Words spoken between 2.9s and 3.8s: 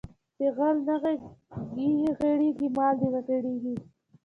دې غېړيږي